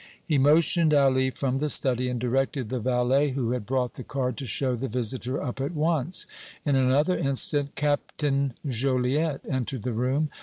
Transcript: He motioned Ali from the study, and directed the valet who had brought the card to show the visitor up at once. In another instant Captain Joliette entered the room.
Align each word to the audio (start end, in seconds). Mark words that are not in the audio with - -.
He 0.25 0.39
motioned 0.39 0.95
Ali 0.95 1.29
from 1.29 1.59
the 1.59 1.69
study, 1.69 2.09
and 2.09 2.19
directed 2.19 2.69
the 2.69 2.79
valet 2.79 3.29
who 3.33 3.51
had 3.51 3.67
brought 3.67 3.93
the 3.93 4.03
card 4.03 4.35
to 4.37 4.47
show 4.47 4.75
the 4.75 4.87
visitor 4.87 5.39
up 5.39 5.61
at 5.61 5.73
once. 5.73 6.25
In 6.65 6.75
another 6.75 7.15
instant 7.19 7.75
Captain 7.75 8.55
Joliette 8.65 9.41
entered 9.47 9.83
the 9.83 9.93
room. 9.93 10.31